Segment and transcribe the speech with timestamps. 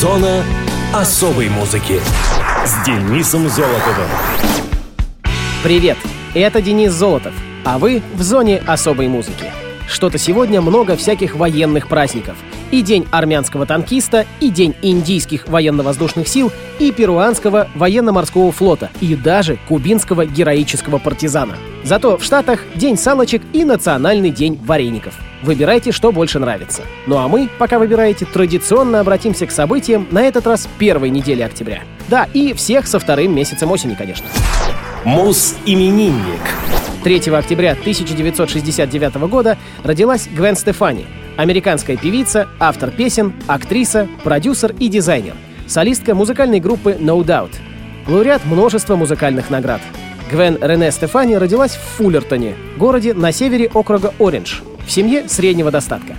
[0.00, 0.42] Зона
[0.94, 2.00] особой музыки
[2.64, 4.08] с Денисом Золотовым.
[5.62, 5.98] Привет,
[6.32, 7.34] это Денис Золотов,
[7.66, 9.52] а вы в зоне особой музыки.
[9.86, 12.36] Что-то сегодня много всяких военных праздников.
[12.70, 19.58] И День армянского танкиста, и День индийских военно-воздушных сил, и перуанского военно-морского флота, и даже
[19.68, 21.56] кубинского героического партизана.
[21.82, 25.14] Зато в Штатах День салочек и Национальный день вареников.
[25.42, 26.82] Выбирайте, что больше нравится.
[27.06, 31.82] Ну а мы, пока выбираете, традиционно обратимся к событиям на этот раз первой недели октября.
[32.08, 34.26] Да, и всех со вторым месяцем осени, конечно.
[35.04, 36.40] Мус-именинник.
[37.02, 41.06] 3 октября 1969 года родилась Гвен Стефани,
[41.40, 45.34] американская певица, автор песен, актриса, продюсер и дизайнер,
[45.66, 47.52] солистка музыкальной группы No Doubt,
[48.06, 49.80] лауреат множества музыкальных наград.
[50.30, 56.14] Гвен Рене Стефани родилась в Фуллертоне, городе на севере округа Ориндж, в семье среднего достатка.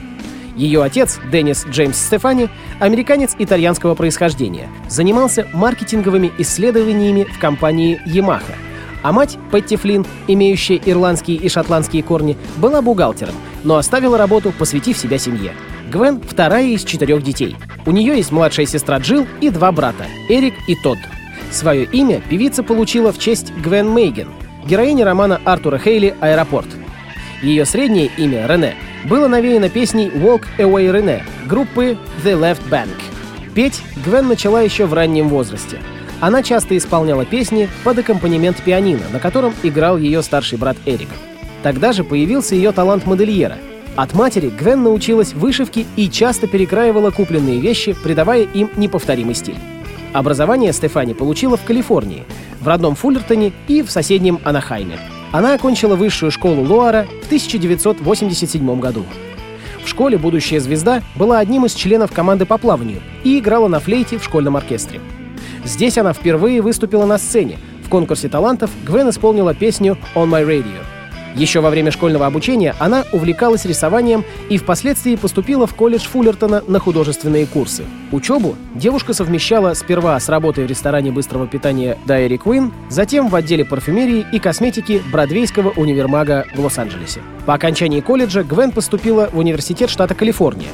[0.55, 8.55] Ее отец, Деннис Джеймс Стефани, американец итальянского происхождения, занимался маркетинговыми исследованиями в компании Yamaha—
[9.04, 14.98] а мать, Петти Флинн, имеющая ирландские и шотландские корни, была бухгалтером, но оставила работу, посвятив
[14.98, 15.54] себя семье.
[15.91, 17.55] Гвен— вторая из четырех детей.
[17.85, 20.99] У нее есть младшая сестра Джилл и два брата— Эрик и Тодд.
[21.52, 24.30] Свое имя певица получила в честь Гвен Мейген,
[24.66, 26.68] героини романа Артура Хейли «Аэропорт».
[27.41, 32.96] Ее среднее имя, Рене, было навеяно песней «Walk Away René» группы The Left Bank.
[33.54, 35.80] Петь Гвен начала еще в раннем возрасте—
[36.22, 41.10] она часто исполняла песни под аккомпанемент пианино, на котором играл ее старший брат Эрик.
[41.64, 43.58] Тогда же появился ее талант модельера.
[43.96, 49.58] От матери Гвен научилась вышивке и часто перекраивала купленные вещи, придавая им неповторимый стиль.
[50.14, 52.24] Образование Стефани получила в Калифорнии,
[52.60, 54.99] в родном Фуллертоне и в соседнем Анахайме.
[55.32, 59.05] Она окончила высшую школу Луара в 1987 году.
[59.84, 64.19] В школе будущая звезда была одним из членов команды по плаванию и играла на флейте
[64.19, 65.02] в школьном оркестре.
[65.63, 67.57] Здесь она впервые выступила на сцене.
[67.84, 70.80] В конкурсе талантов Гвен исполнила песню «On My Radio».
[71.36, 76.80] Еще во время школьного обучения она увлекалась рисованием и впоследствии поступила в колледж Фуллертона на
[76.80, 77.84] художественные курсы.
[78.12, 83.63] Учебу девушка совмещала сперва с работой в ресторане быстрого питания Dairy Queen, затем в отделе
[83.63, 87.22] парфюмерии и косметики Бродвейского универмага в Лос-Анджелесе.
[87.46, 90.69] По окончании колледжа Гвен поступила в университет штата Калифорния.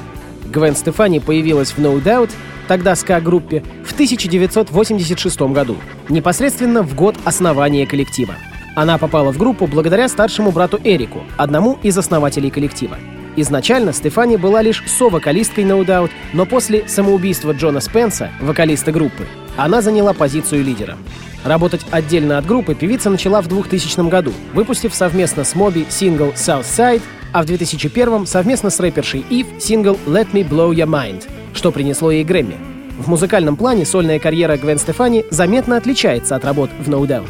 [0.52, 2.32] Гвен Стефани появилась в No Doubt,
[2.68, 5.78] тогда ска-группе, в 1986 году,
[6.10, 8.36] непосредственно в год основания коллектива.
[8.76, 12.98] Она попала в группу благодаря старшему брату Эрику, одному из основателей коллектива.
[13.36, 19.82] Изначально Стефани была лишь со-вокалисткой No Doubt, но после самоубийства Джона Спенса, вокалиста группы, она
[19.82, 20.98] заняла позицию лидера.
[21.44, 27.02] Работать отдельно от группы певица начала в 2000 году, выпустив совместно с Моби сингл Southside,
[27.32, 31.24] а в 2001 совместно с рэпершей Ив сингл Let Me Blow Your Mind,
[31.58, 32.56] что принесло ей Грэмми.
[32.98, 37.30] В музыкальном плане сольная карьера Гвен Стефани заметно отличается от работ в No Doubt.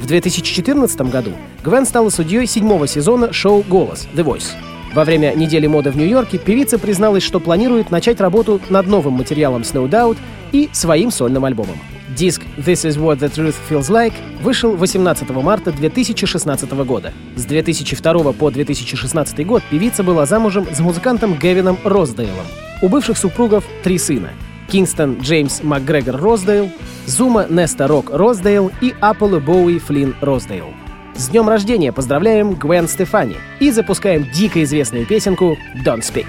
[0.00, 1.32] В 2014 году
[1.64, 4.50] Гвен стала судьей седьмого сезона шоу «Голос»— The Voice.
[4.94, 9.64] Во время недели моды в Нью-Йорке певица призналась, что планирует начать работу над новым материалом
[9.64, 10.18] с No Doubt
[10.52, 11.78] и своим сольным альбомом.
[12.14, 14.12] Диск «This is what the truth feels like»
[14.42, 17.12] вышел 18 марта 2016 года.
[17.36, 22.46] С 2002 по 2016 год певица была замужем с музыкантом Гевином Роздейлом.
[22.82, 24.30] У бывших супругов три сына—
[24.68, 26.70] Кингстон Джеймс МакГрегор Роздейл,
[27.06, 30.66] Зума Неста Рок Роздейл и Аполло Боуи Флинн Роздейл.
[31.14, 36.26] С днем рождения поздравляем Гвен Стефани и запускаем дико известную песенку «Don't Speak».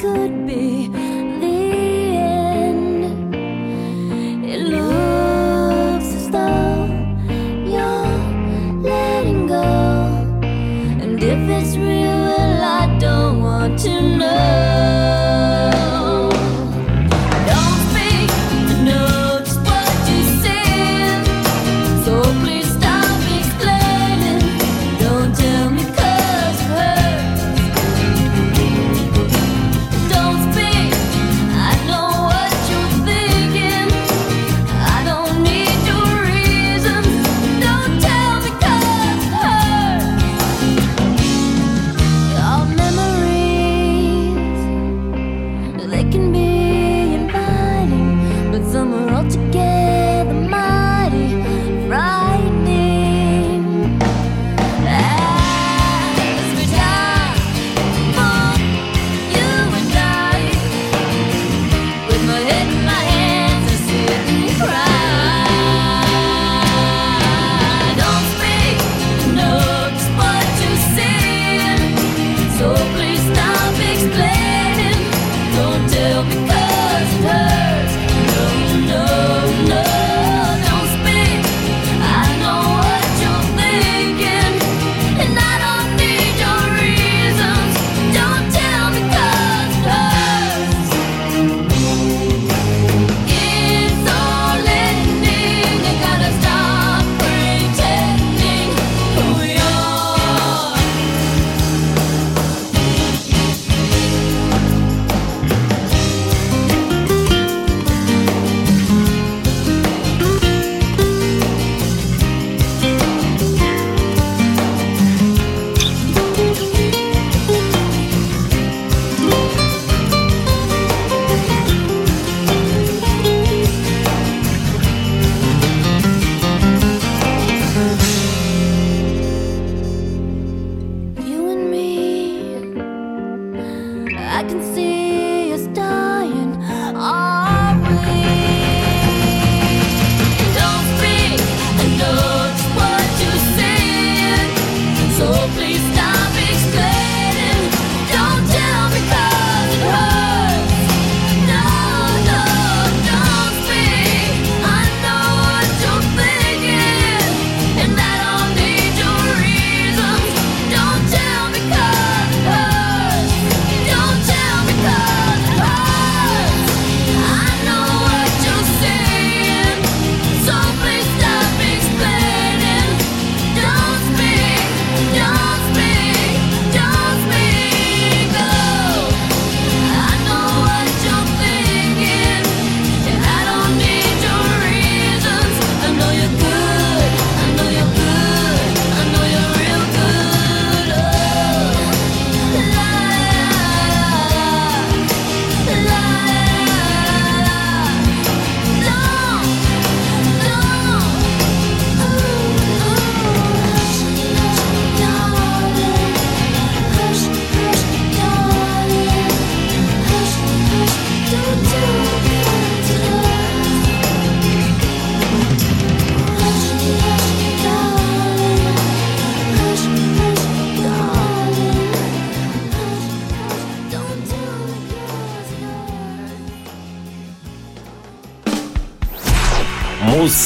[0.00, 3.34] Could be the end.
[4.46, 6.86] It looks as though
[7.66, 9.62] you're letting go,
[11.02, 14.99] and if it's real, well, I don't want to know.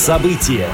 [0.05, 0.67] События.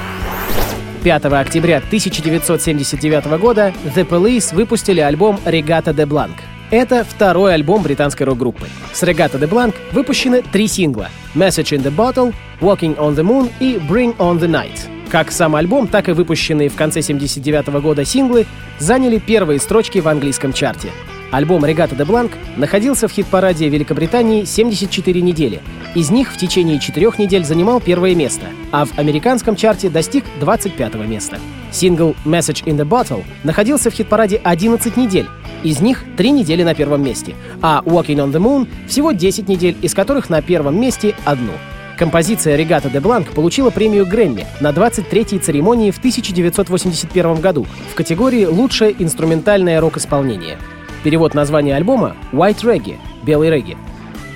[1.03, 6.33] 5 октября 1979 года The Police выпустили альбом «Regatta de Blanc».
[6.69, 8.67] Это второй альбом британской рок-группы.
[8.91, 13.49] С «Regatta de Blanc» выпущены три сингла «Message in the Bottle», «Walking on the Moon»
[13.61, 14.81] и «Bring on the Night».
[15.09, 18.45] Как сам альбом, так и выпущенные в конце 79 года синглы
[18.79, 20.89] заняли первые строчки в английском чарте.
[21.31, 25.61] Альбом «Регата де Бланк» находился в хит-параде Великобритании 74 недели.
[25.95, 30.95] Из них в течение четырех недель занимал первое место, а в американском чарте достиг 25
[31.07, 31.39] места.
[31.71, 35.27] Сингл «Message in the Bottle» находился в хит-параде 11 недель,
[35.63, 39.77] из них 3 недели на первом месте, а «Walking on the Moon» всего 10 недель,
[39.81, 41.53] из которых на первом месте одну—
[42.01, 48.45] Композиция «Регата де Бланк» получила премию Грэмми на 23-й церемонии в 1981 году в категории
[48.45, 50.57] «Лучшее инструментальное рок-исполнение».
[51.03, 53.75] Перевод названия альбома «White Reggae»— «Белый регги».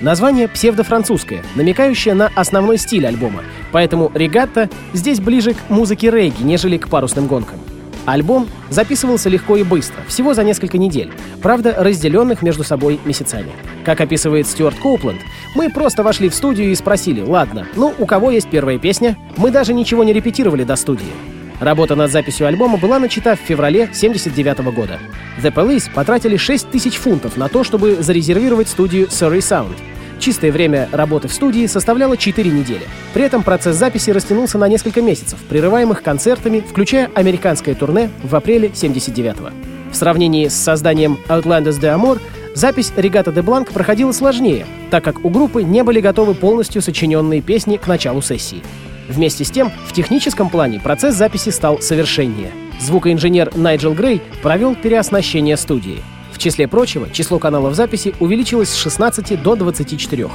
[0.02, 6.78] Название псевдофранцузское, намекающее на основной стиль альбома, поэтому «Регатта» здесь ближе к музыке регги, нежели
[6.78, 7.60] к парусным гонкам.
[8.06, 13.52] Альбом записывался легко и быстро, всего за несколько недель, правда, разделенных между собой месяцами.
[13.84, 15.22] Как описывает Стюарт Коупленд,
[15.56, 19.18] мы просто вошли в студию и спросили, ладно, ну, у кого есть первая песня?
[19.38, 21.14] Мы даже ничего не репетировали до студии.
[21.60, 25.00] Работа над записью альбома была начата в феврале 79 года.
[25.42, 29.76] The Police потратили 6 тысяч фунтов на то, чтобы зарезервировать студию Surrey Sound.
[30.20, 32.84] Чистое время работы в студии составляло 4 недели.
[33.14, 38.70] При этом процесс записи растянулся на несколько месяцев, прерываемых концертами, включая американское турне в апреле
[38.70, 39.50] 79-го.
[39.92, 42.20] В сравнении с созданием Outlanders de Amor,
[42.54, 47.42] запись «Регата де Бланк» проходила сложнее, так как у группы не были готовы полностью сочиненные
[47.42, 48.62] песни к началу сессии.
[49.08, 52.52] Вместе с тем, в техническом плане процесс записи стал совершеннее.
[52.80, 56.02] Звукоинженер Найджел Грей провел переоснащение студии.
[56.32, 60.28] В числе прочего, число каналов записи увеличилось с 16 до 24.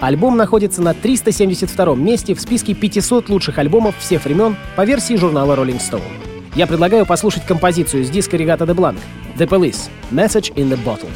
[0.00, 5.54] Альбом находится на 372 месте в списке 500 лучших альбомов всех времен по версии журнала
[5.54, 6.02] Rolling Stone.
[6.54, 8.98] Я предлагаю послушать композицию с диска Регата де Бланк
[9.36, 11.10] «The Police— Message in the Bottle».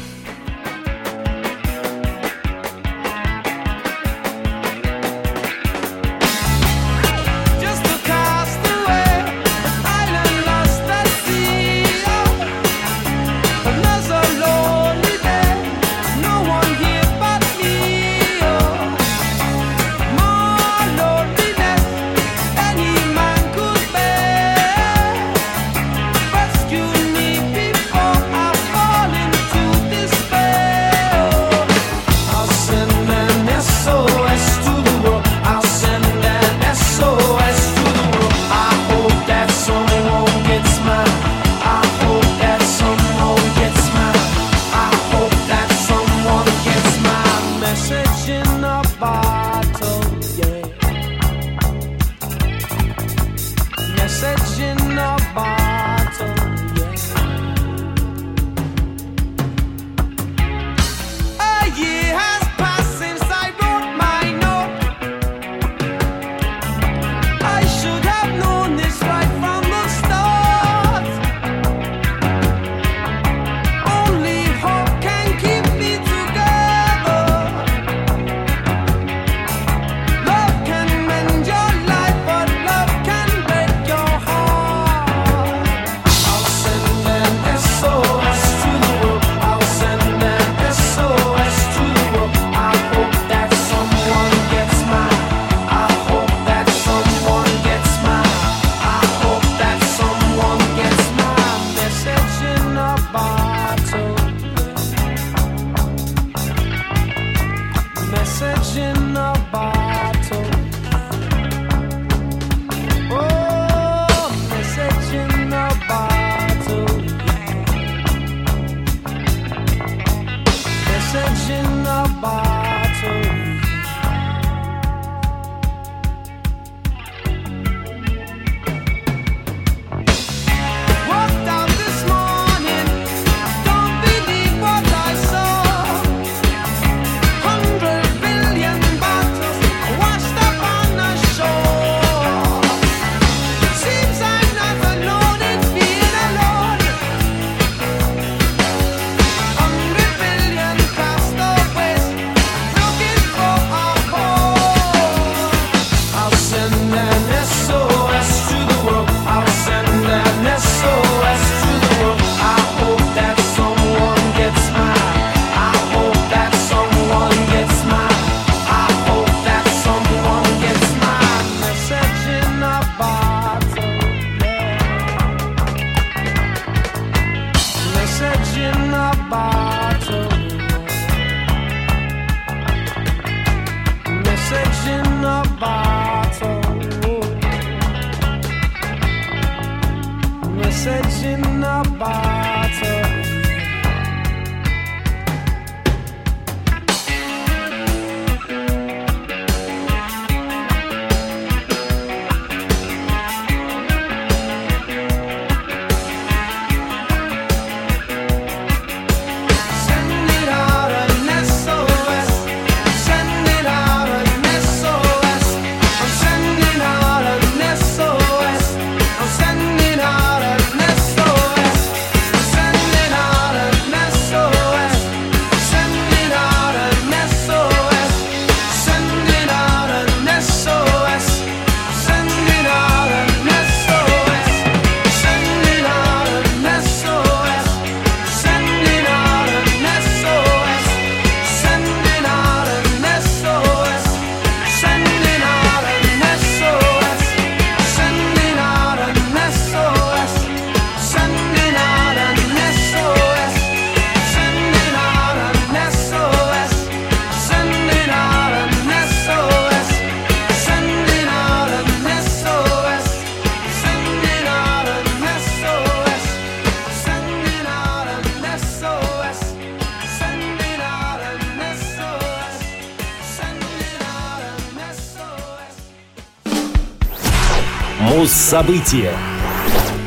[278.23, 279.11] Муз-события.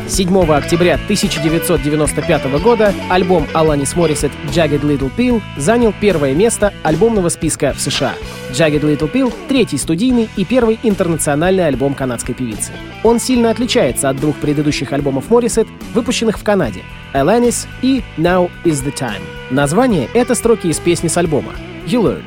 [0.09, 7.75] 7 октября 1995 года альбом Аланис Моррисет «Jagged Little Pill» занял первое место альбомного списка
[7.75, 8.15] в США.
[8.53, 12.73] «Jagged Little Pill»— третий студийный и первый интернациональный альбом канадской певицы.
[13.05, 18.83] Он сильно отличается от двух предыдущих альбомов Моррисет, выпущенных в Канаде— «Alanis» и «Now is
[18.83, 19.21] the Time».
[19.51, 21.53] Название— это строки из песни с альбома
[21.87, 22.23] «You Learn».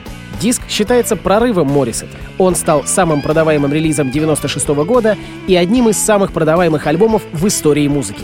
[0.80, 2.08] Считается прорывом Моррисет.
[2.38, 7.86] Он стал самым продаваемым релизом 96 года и одним из самых продаваемых альбомов в истории
[7.90, 8.24] музыки.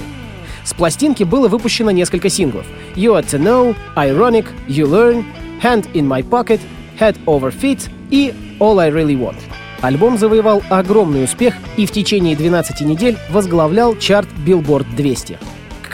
[0.63, 5.25] С пластинки было выпущено несколько синглов «You Ought to Know», «Ironic», «You Learn»,
[5.61, 6.61] «Hand in My Pocket»,
[6.97, 9.35] «Head Over Feet» и «All I Really Want».
[9.81, 15.39] Альбом завоевал огромный успех и в течение 12 недель возглавлял чарт Billboard 200.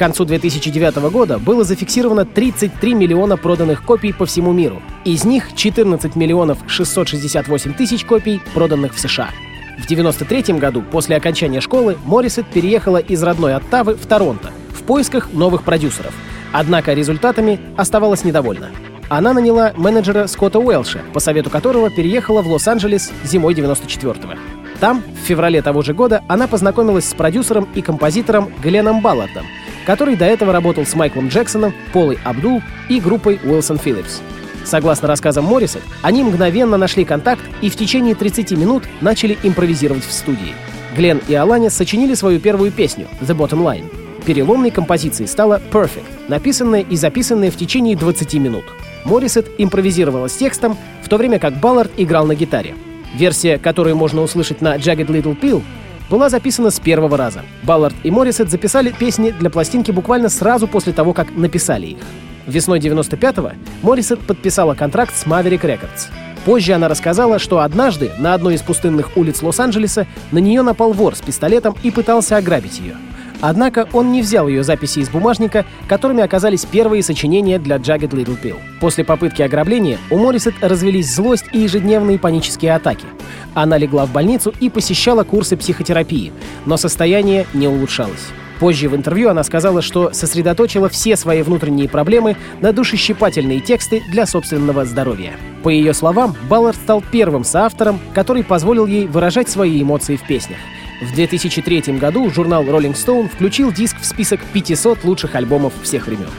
[0.02, 4.82] Концу 2009 года было зафиксировано 33 миллиона проданных копий по всему миру.
[5.06, 9.30] Из них 14 миллионов 668 тысяч копий проданных в США.
[9.78, 15.34] В 1993 году, после окончания школы, Моррисет переехала из родной Оттавы в Торонто в поисках
[15.34, 16.16] новых продюсеров.
[16.52, 18.72] Однако результатами оставалась недовольна.
[19.08, 24.34] Она наняла менеджера Скотта Уэлша, по совету которого переехала в Лос-Анджелес зимой 94-го.
[24.80, 29.46] Там, в феврале того же года, она познакомилась с продюсером и композитором Гленном Баллардом,
[29.86, 34.22] который до этого работал с Майклом Джексоном, Полой Абдул и группой Уилсон Филлипс.
[34.64, 40.12] Согласно рассказам Моррисет, они мгновенно нашли контакт и в течение 30 минут начали импровизировать в
[40.12, 40.54] студии.
[40.96, 43.86] Глен и Аланис сочинили свою первую песню «The Bottom Line».
[44.26, 48.66] Переломной композицией стала «Perfect», написанная и записанная в течение 20 минут.
[49.04, 52.76] Моррисет импровизировала с текстом, в то время как Баллард играл на гитаре.
[53.16, 55.64] Версия, которую можно услышать на «Jagged Little Pill»,
[56.12, 57.42] была записана с первого раза.
[57.64, 62.00] Баллард и Моррисет записали песни для пластинки буквально сразу после того, как написали их.
[62.46, 63.52] Весной 95-го
[63.82, 66.10] Моррисет подписала контракт с Maverick Records.
[66.44, 71.16] Позже она рассказала, что однажды на одной из пустынных улиц Лос-Анджелеса на нее напал вор
[71.16, 72.98] с пистолетом и пытался ограбить ее.
[73.42, 78.42] Однако он не взял ее записи из бумажника, которыми оказались первые сочинения для Jagged Little
[78.42, 78.58] Pill.
[78.80, 83.06] После попытки ограбления у Моррисет развелись злость и ежедневные панические атаки.
[83.54, 86.32] Она легла в больницу и посещала курсы психотерапии,
[86.66, 88.28] но состояние не улучшалось.
[88.60, 94.28] Позже в интервью она сказала, что сосредоточила все свои внутренние проблемы на душещипательные тексты для
[94.28, 95.34] собственного здоровья.
[95.64, 100.60] По ее словам, Баллард стал первым соавтором, который позволил ей выражать свои эмоции в песнях.
[101.02, 106.30] В 2003 году журнал Rolling Stone включил диск в список 500 лучших альбомов всех времен.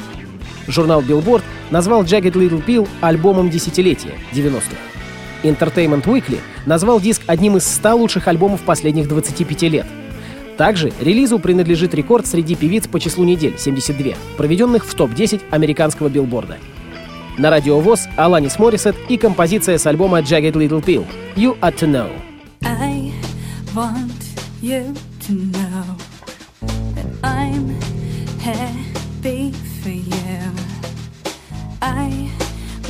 [0.69, 4.77] Журнал Billboard назвал Jagged Little Pill альбомом десятилетия 90-х.
[5.43, 9.87] Entertainment Weekly назвал диск одним из 100 лучших альбомов последних 25 лет.
[10.57, 16.59] Также релизу принадлежит рекорд среди певиц по числу недель— 72, проведенных в топ-10 американского билборда.
[17.37, 21.89] На радио ВОЗ Аланис Моррисет и композиция с альбома Jagged Little Pill «You Ought to
[21.91, 22.11] Know».
[22.65, 23.13] I
[23.75, 24.22] want
[24.63, 25.97] you to know
[26.95, 27.69] that I'm
[28.39, 30.39] happy for you.
[31.83, 32.31] I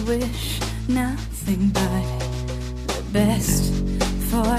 [0.07, 2.05] wish nothing but
[2.89, 3.73] the best
[4.29, 4.55] for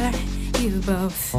[0.60, 1.36] you both.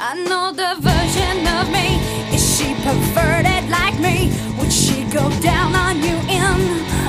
[0.00, 2.02] I know the version of me.
[2.34, 4.32] Is she perverted like me?
[4.58, 6.58] Would she go down on you in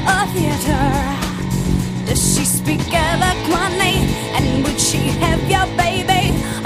[0.06, 0.86] a theater?
[2.06, 3.96] Does she speak eloquently?
[4.38, 6.19] And would she have your baby?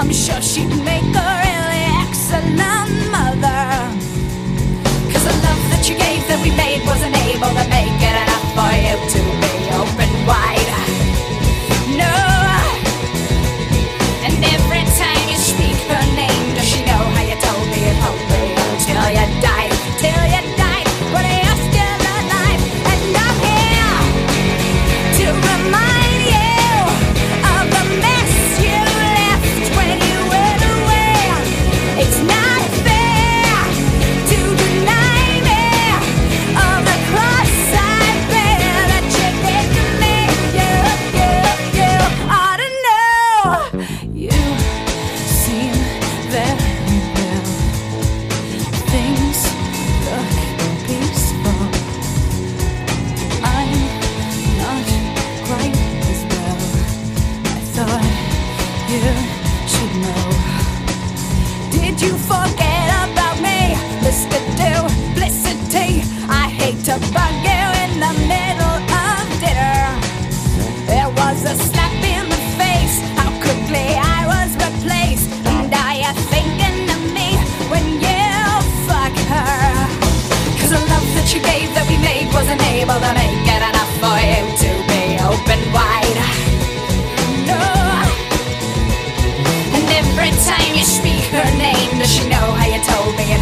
[0.04, 2.60] I'm sure she'd make a really excellent
[3.10, 3.64] mother.
[5.10, 8.44] Cause the love that you gave that we made wasn't able to make it enough
[8.52, 9.43] for you to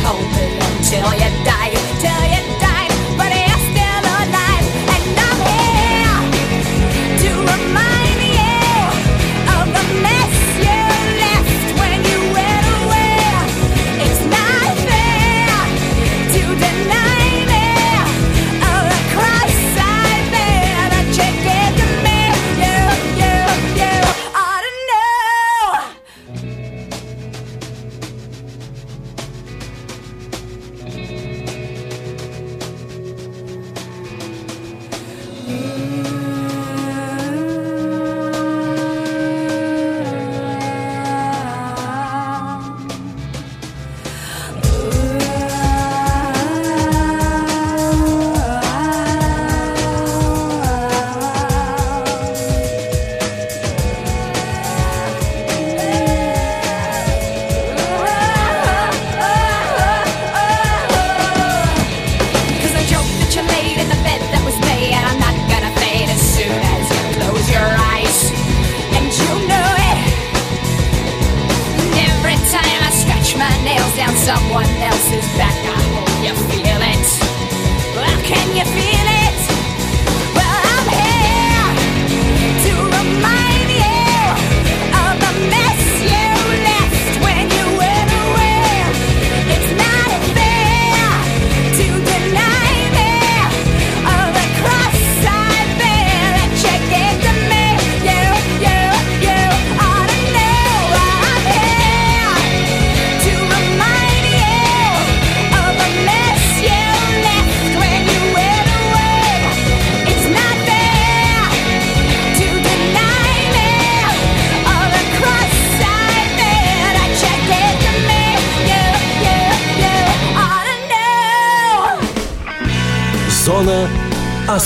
[0.05, 1.62] holding on till you die.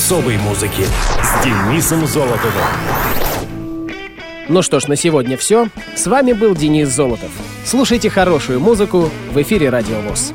[0.06, 0.84] особой музыки
[1.20, 2.62] с Денисом Золотовым.
[4.48, 5.66] Ну что ж, на сегодня все.
[5.96, 7.30] С вами был Денис Золотов.
[7.64, 10.32] Слушайте хорошую музыку в эфире Радио ВОЗ.